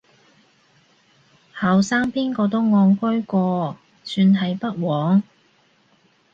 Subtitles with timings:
[1.53, 5.21] 後生邊個都戇居過，算係不枉